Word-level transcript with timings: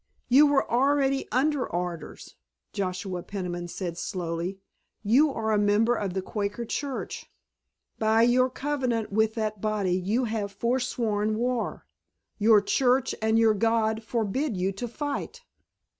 "You 0.29 0.47
were 0.47 0.67
already 0.67 1.27
under 1.31 1.63
orders," 1.71 2.35
Joshua 2.73 3.21
Peniman 3.21 3.67
said 3.67 3.99
slowly. 3.99 4.57
"You 5.03 5.31
are 5.31 5.51
a 5.51 5.59
member 5.59 5.93
of 5.93 6.15
the 6.15 6.23
Quaker 6.23 6.65
Church. 6.65 7.31
By 7.99 8.23
your 8.23 8.49
covenant 8.49 9.11
with 9.11 9.35
that 9.35 9.61
body 9.61 9.93
you 9.93 10.23
have 10.23 10.51
forsworn 10.51 11.35
war. 11.37 11.85
Your 12.39 12.61
church 12.61 13.13
and 13.21 13.37
your 13.37 13.53
God 13.53 14.03
forbid 14.03 14.57
you 14.57 14.71
to 14.71 14.87
fight. 14.87 15.43